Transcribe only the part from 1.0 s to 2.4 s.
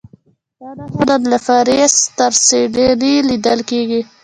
نن له پاریس تر